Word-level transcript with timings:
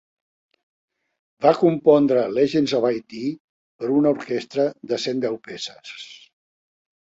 Va 1.45 1.51
compondre 1.59 2.23
"Legends 2.39 2.73
of 2.79 2.89
Haiti" 2.89 3.23
per 3.83 3.91
a 3.91 3.93
una 3.99 4.15
orquestra 4.19 4.67
de 4.95 5.01
cent 5.07 5.25
deu 5.29 5.41
peces. 5.53 5.97